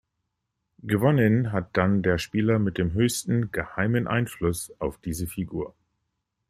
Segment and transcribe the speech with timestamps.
[0.81, 5.75] Gewonnen hat dann der Spieler mit dem höchsten "geheimen Einfluss" auf diese Figur.